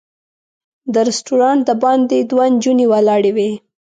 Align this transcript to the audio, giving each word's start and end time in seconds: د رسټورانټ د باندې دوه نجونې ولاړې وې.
د 0.93 0.95
رسټورانټ 1.07 1.61
د 1.67 1.71
باندې 1.83 2.17
دوه 2.31 2.45
نجونې 2.53 2.85
ولاړې 2.93 3.31
وې. 3.37 3.51